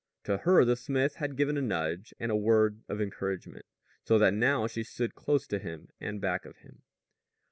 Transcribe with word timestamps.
To 0.23 0.37
her 0.37 0.65
the 0.65 0.75
smith 0.75 1.17
had 1.17 1.37
given 1.37 1.57
a 1.59 1.61
nudge 1.61 2.11
and 2.19 2.31
a 2.31 2.35
word 2.35 2.81
of 2.89 2.99
encouragement, 2.99 3.67
so 4.03 4.17
that 4.17 4.33
now 4.33 4.65
she 4.65 4.83
stood 4.83 5.13
close 5.13 5.45
to 5.45 5.59
him 5.59 5.89
and 6.01 6.19
back 6.19 6.43
of 6.43 6.57
him. 6.57 6.81